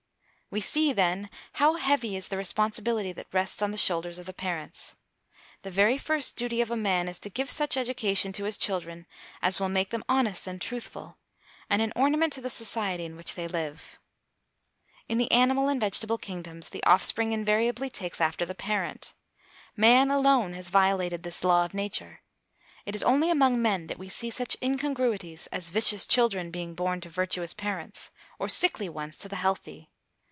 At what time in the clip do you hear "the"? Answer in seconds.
2.27-2.35, 3.71-3.77, 5.61-5.71, 12.41-12.49, 15.17-15.31, 16.67-16.83, 18.45-18.53, 29.29-29.37